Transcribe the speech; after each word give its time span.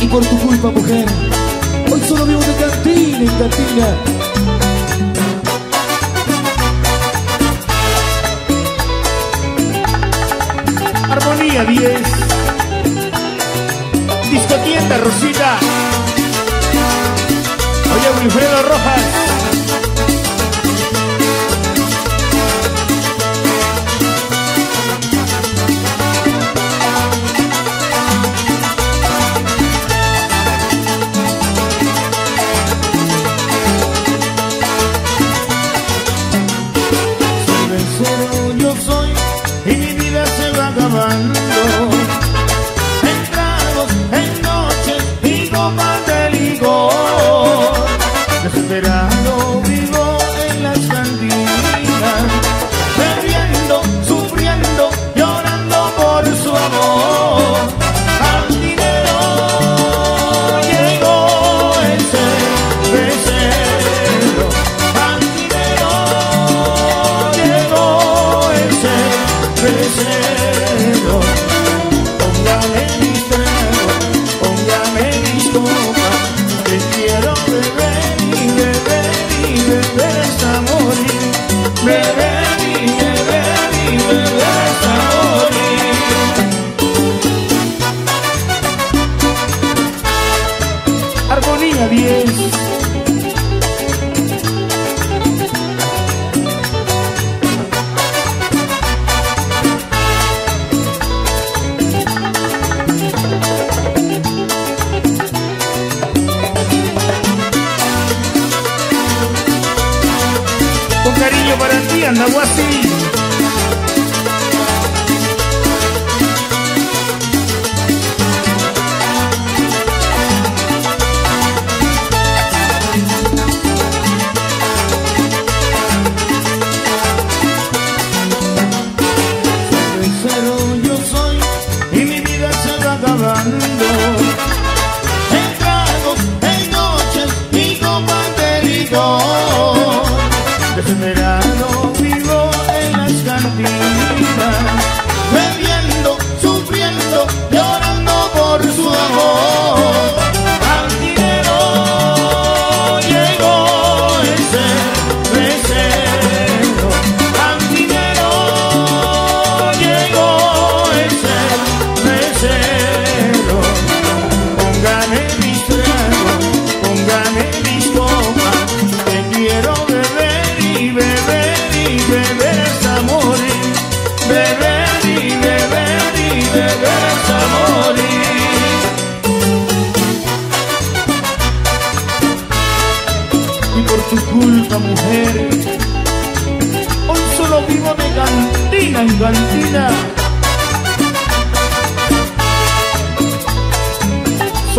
Y 0.00 0.06
por 0.06 0.24
tu 0.24 0.38
culpa, 0.38 0.70
mujer, 0.70 1.06
hoy 1.90 2.00
solo 2.08 2.24
vivo 2.24 2.40
de 2.40 2.54
cantina 2.54 3.18
en 3.18 3.26
cantina. 3.26 3.96
Armonía 11.10 11.64
10. 11.64 12.02
Discotienda 14.30 14.98
Rosita. 14.98 15.58
Oye, 17.92 18.20
Wilfredo 18.20 18.62
Rojas. 18.62 19.17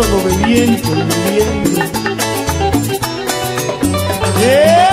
Solo 0.02 0.24
bebiendo 0.24 0.96
y 0.96 1.02
bebiendo. 1.02 1.82
¡Yeah! 4.40 4.89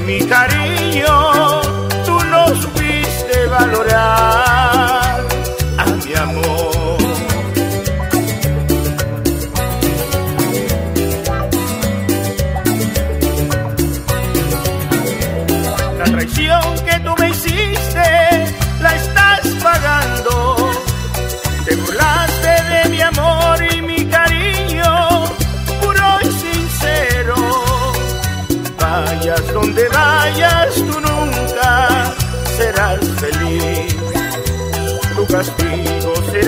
mi 0.00 0.18
cariño. 0.26 1.27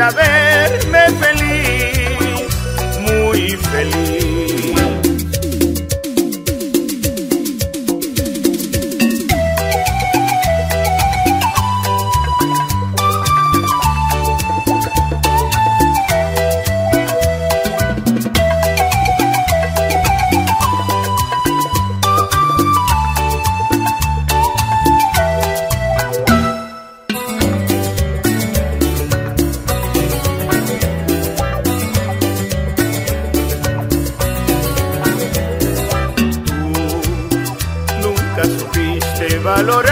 quisiera 0.00 0.10
verme 0.10 1.10
feliz, 1.20 2.56
muy 3.00 3.56
feliz. 3.56 4.09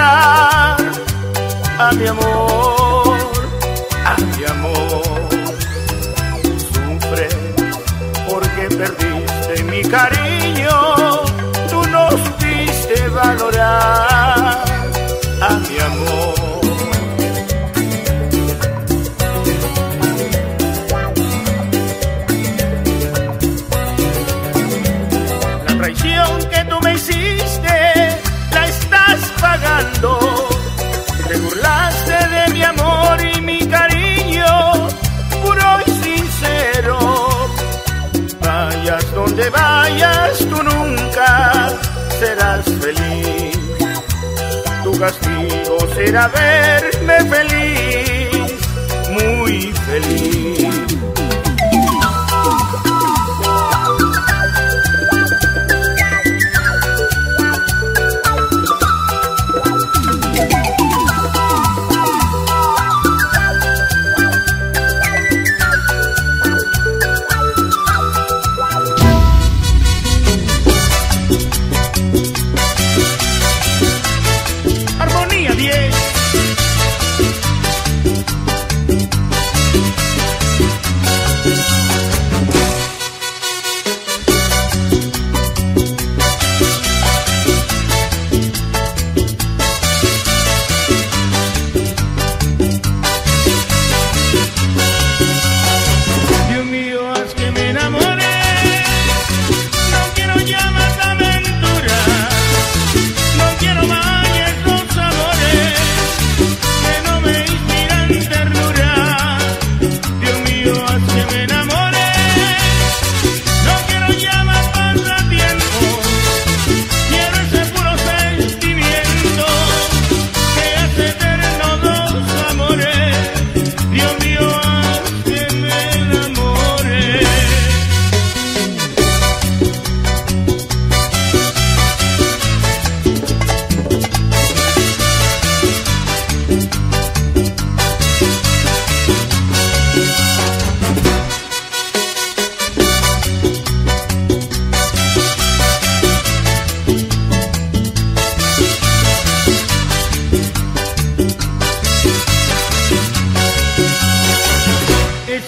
a 0.00 0.76
mi 1.96 2.06
amor, 2.06 3.18
a 4.04 4.16
mi 4.36 4.44
amor. 4.44 5.02
Sufre 6.72 7.28
porque 8.28 8.68
perdiste 8.76 9.62
mi 9.64 9.82
cariño, 9.82 11.22
tú 11.70 11.82
nos 11.88 12.14
diste 12.38 13.08
valorar. 13.08 14.17
castigo 44.98 45.78
será 45.94 46.28
verme 46.28 47.24
feliz. 47.30 47.57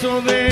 So 0.01 0.19
de 0.19 0.50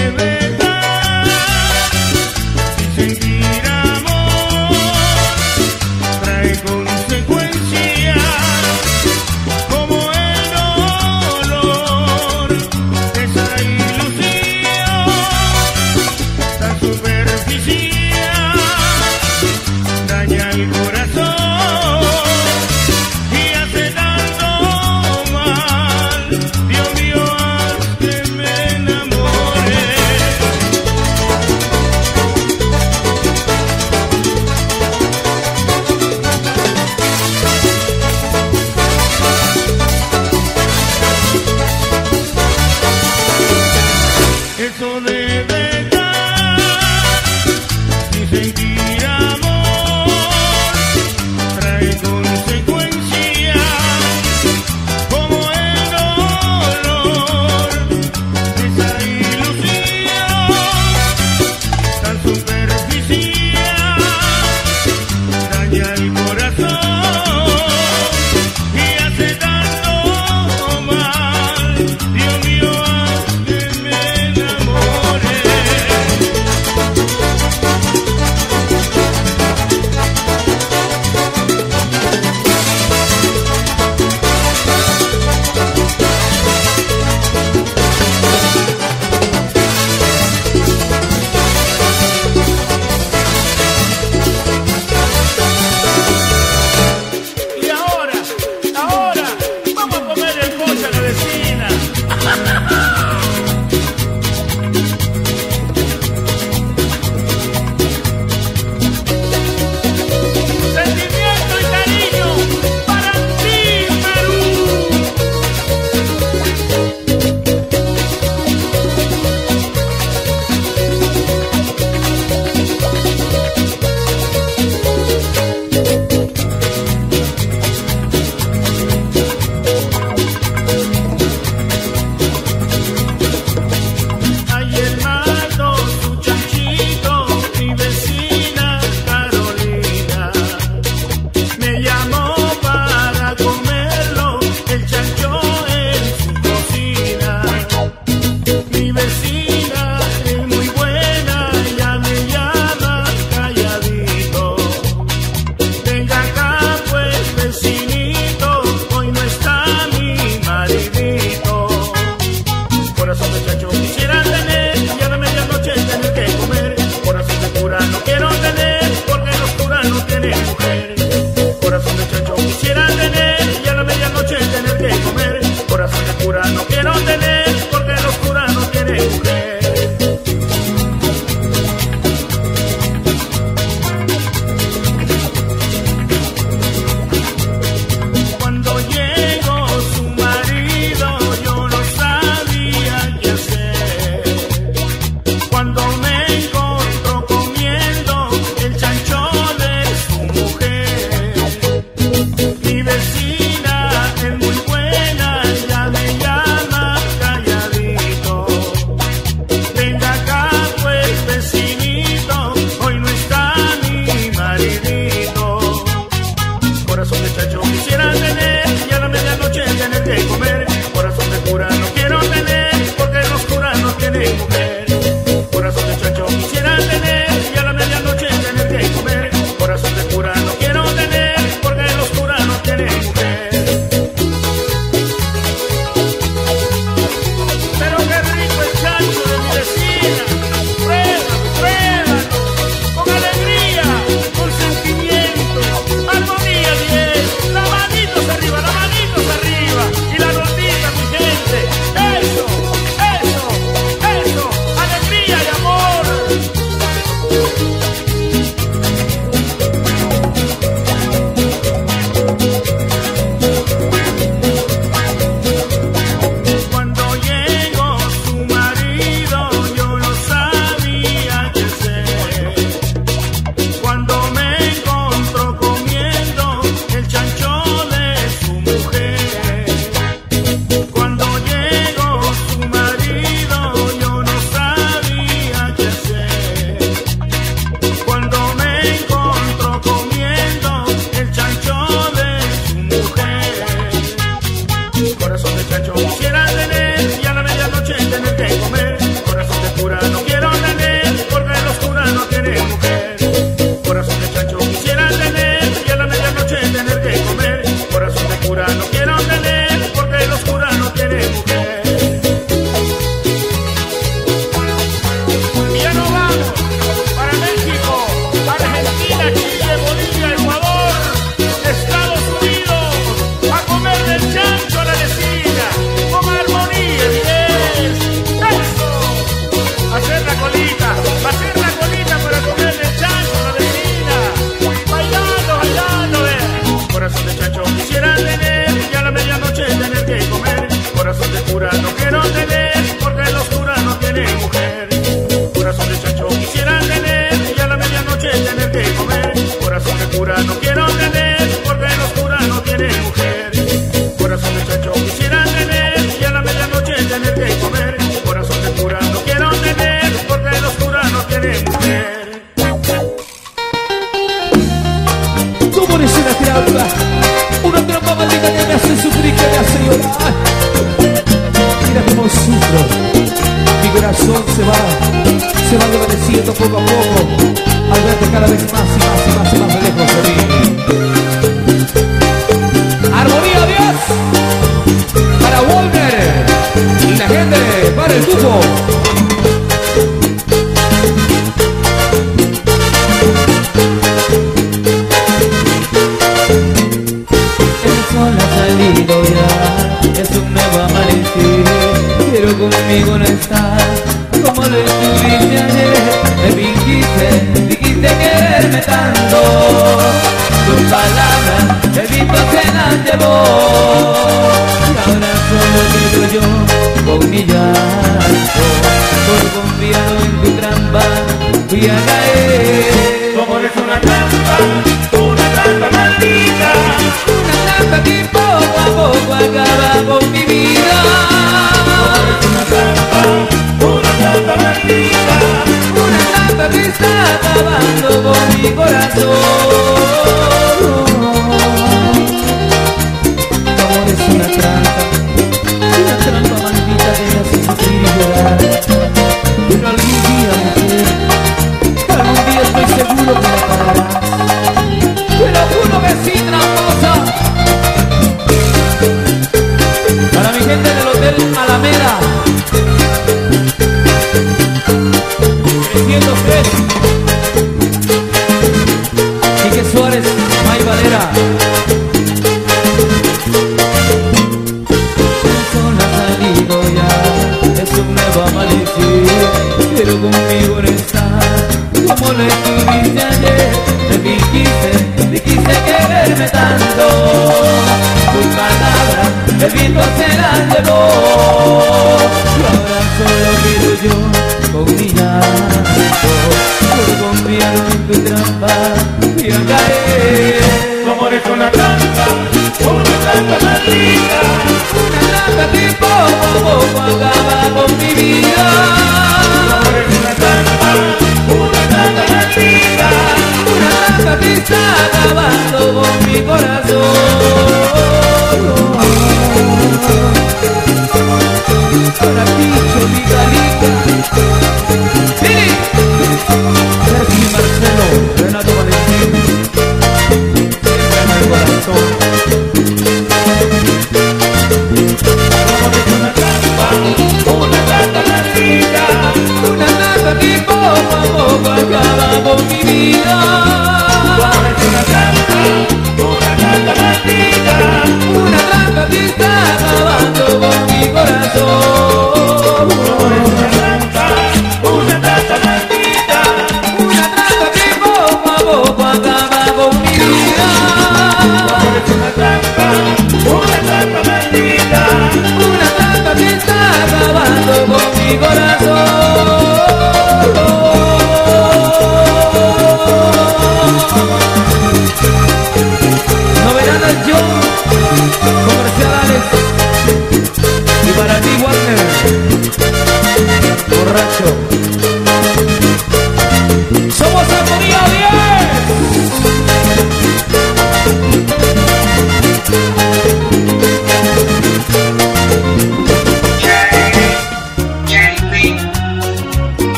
está 461.88 462.18
acabando 462.18 462.29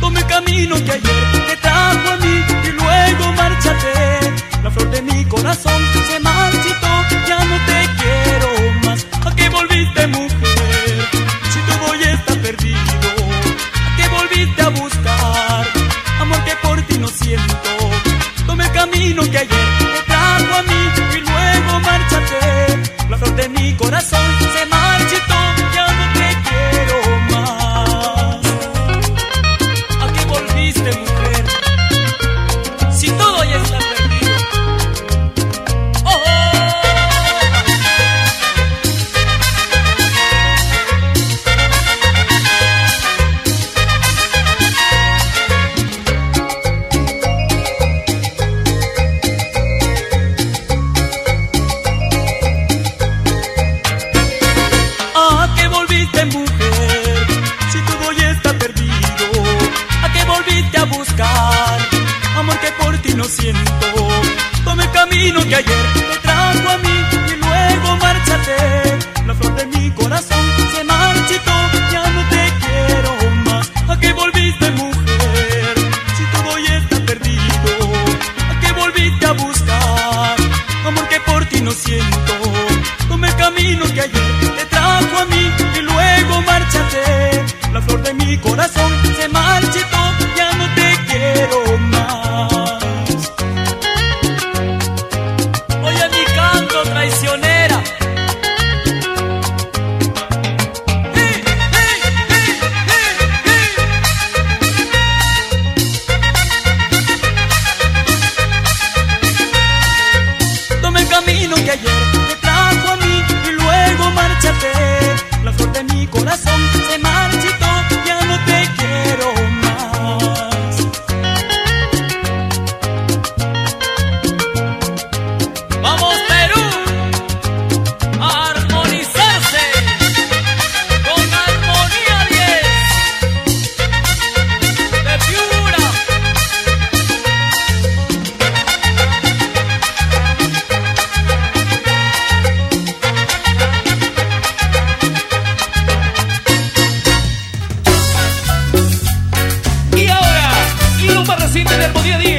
Tome 0.00 0.22
camino 0.26 0.76
que 0.76 0.92
ayer 0.92 1.22
te 1.46 1.56
trajo 1.56 2.10
a 2.10 2.16
mí 2.16 2.44
y 2.64 2.72
luego 2.72 3.32
márchate. 3.32 3.92
La 4.62 4.70
flor 4.70 4.90
de 4.90 5.02
mi 5.02 5.24
corazón 5.24 5.80
se 6.08 6.20
marchitó, 6.20 6.92
ya 7.28 7.38
no 7.44 7.56
te 7.66 7.78
quiero 8.00 8.48
más. 8.84 9.06
¿A 9.26 9.34
qué 9.34 9.48
volviste 9.48 10.06
mujer? 10.06 11.08
Si 11.52 11.58
tu 11.66 11.86
voy 11.86 12.02
está 12.02 12.34
perdido, 12.34 12.78
¿a 13.86 13.96
qué 13.96 14.08
volviste 14.08 14.62
a 14.62 14.68
buscar? 14.70 15.66
Amor 16.20 16.44
que 16.44 16.56
por 16.56 16.82
ti 16.82 16.98
no 16.98 17.08
siento. 17.08 17.56
Tome 18.46 18.70
camino 18.72 19.22
que 19.30 19.38
ayer 19.38 19.68
te 19.78 20.02
trajo 20.06 20.54
a 20.58 20.62
mí 20.62 20.82
y 21.16 21.20
luego 21.20 21.80
márchate. 21.80 23.08
La 23.08 23.16
flor 23.18 23.34
de 23.36 23.48
mi 23.48 23.74
corazón 23.74 24.28
se 24.38 24.66
marchitó. 24.66 24.69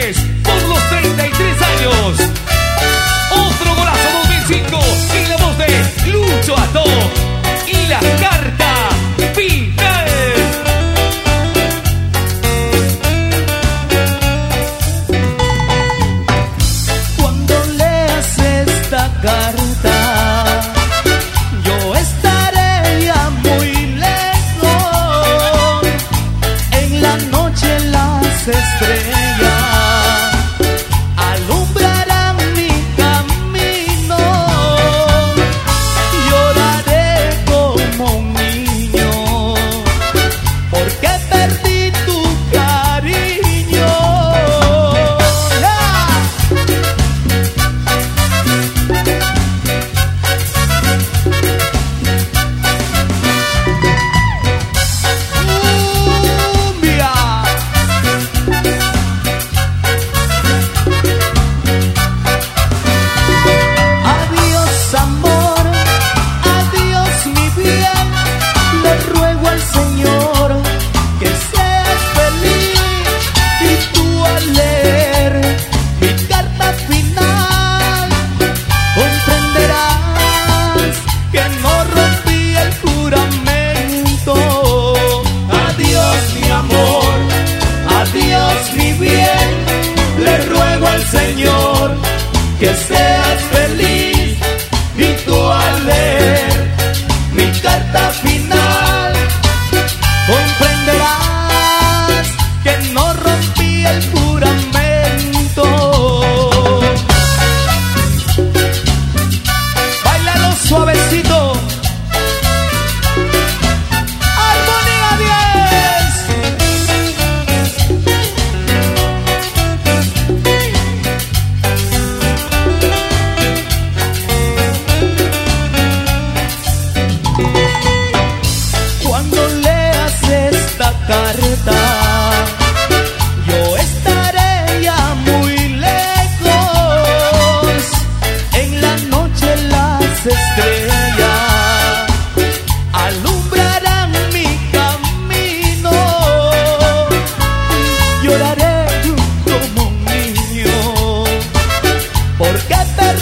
González. 0.02 0.31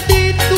perdido 0.08 0.49